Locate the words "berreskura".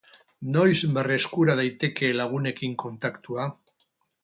0.95-1.57